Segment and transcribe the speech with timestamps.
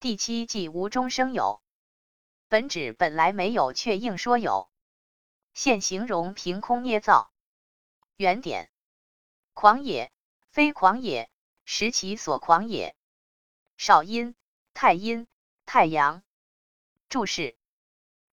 [0.00, 1.60] 第七季无中生有。
[2.48, 4.70] 本指本来没有，却硬说有，
[5.52, 7.30] 现形容凭空捏造。
[8.16, 8.70] 原点：
[9.52, 10.10] 狂也，
[10.48, 11.30] 非狂也，
[11.66, 12.96] 实其所狂也。
[13.76, 14.34] 少阴、
[14.72, 15.28] 太阴、
[15.66, 16.22] 太阳。
[17.10, 17.58] 注释：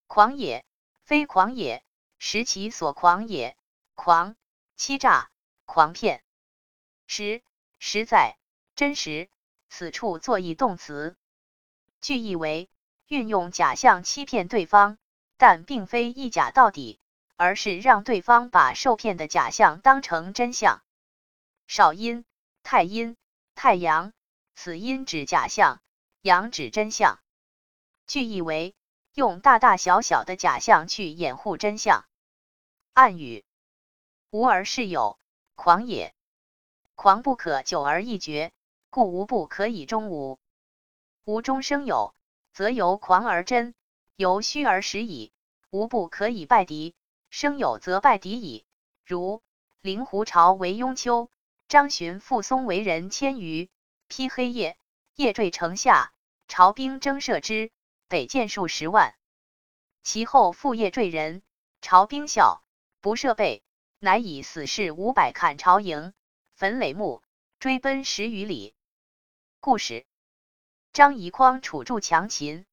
[0.07, 0.65] 狂也，
[1.01, 1.83] 非狂也，
[2.17, 3.57] 实其所狂也。
[3.93, 4.37] 狂，
[4.77, 5.29] 欺诈，
[5.65, 6.23] 狂骗。
[7.07, 7.43] 实，
[7.77, 8.37] 实在，
[8.73, 9.29] 真实。
[9.67, 11.17] 此处作意动词，
[12.01, 12.69] 句意为
[13.07, 14.97] 运用假象欺骗对方，
[15.37, 16.99] 但并非一假到底，
[17.35, 20.81] 而是让对方把受骗的假象当成真相。
[21.67, 22.25] 少阴、
[22.63, 23.17] 太阴、
[23.55, 24.13] 太阳，
[24.55, 25.81] 此阴指假象，
[26.21, 27.19] 阳指真相。
[28.05, 28.75] 句意为
[29.13, 32.05] 用大大小小的假象去掩护真相。
[32.93, 33.43] 暗语。
[34.29, 35.17] 无而是有，
[35.55, 36.13] 狂也。
[36.95, 38.51] 狂不可久而易绝，
[38.89, 40.39] 故无不可以终无。
[41.27, 42.15] 无中生有，
[42.53, 43.75] 则由狂而真，
[44.15, 45.33] 由虚而实矣。
[45.69, 46.95] 无不可以败敌，
[47.29, 48.65] 生有则败敌矣。
[49.05, 49.43] 如
[49.81, 51.29] 令狐巢为雍丘，
[51.67, 53.69] 张巡复松为人千余，
[54.07, 54.77] 披黑夜，
[55.15, 56.13] 夜坠城下，
[56.47, 57.73] 朝兵征射之，
[58.07, 59.13] 北箭数十万。
[60.03, 61.43] 其后复夜坠人，
[61.81, 62.63] 朝兵笑，
[63.01, 63.65] 不设备。
[63.99, 66.13] 乃以死士五百砍朝营，
[66.53, 67.21] 焚垒木，
[67.59, 68.73] 追奔十余里。
[69.59, 70.06] 故事：
[70.97, 72.65] 张仪匡楚助强秦。